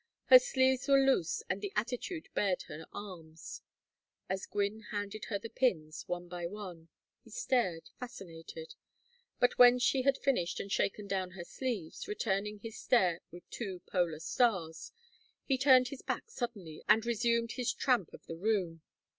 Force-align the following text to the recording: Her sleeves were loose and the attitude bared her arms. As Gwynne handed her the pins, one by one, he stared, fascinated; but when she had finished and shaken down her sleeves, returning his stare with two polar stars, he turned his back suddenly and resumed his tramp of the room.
Her 0.29 0.39
sleeves 0.39 0.87
were 0.87 0.97
loose 0.97 1.43
and 1.47 1.61
the 1.61 1.71
attitude 1.75 2.27
bared 2.33 2.63
her 2.63 2.87
arms. 2.91 3.61
As 4.29 4.47
Gwynne 4.47 4.79
handed 4.89 5.25
her 5.25 5.37
the 5.37 5.47
pins, 5.47 6.05
one 6.07 6.27
by 6.27 6.47
one, 6.47 6.89
he 7.23 7.29
stared, 7.29 7.91
fascinated; 7.99 8.73
but 9.39 9.59
when 9.59 9.77
she 9.77 10.01
had 10.01 10.17
finished 10.17 10.59
and 10.59 10.71
shaken 10.71 11.05
down 11.05 11.29
her 11.33 11.43
sleeves, 11.43 12.07
returning 12.07 12.57
his 12.57 12.79
stare 12.79 13.21
with 13.29 13.47
two 13.51 13.81
polar 13.85 14.19
stars, 14.19 14.91
he 15.45 15.55
turned 15.55 15.89
his 15.89 16.01
back 16.01 16.31
suddenly 16.31 16.81
and 16.89 17.05
resumed 17.05 17.51
his 17.51 17.71
tramp 17.71 18.11
of 18.11 18.25
the 18.25 18.35
room. 18.37 18.81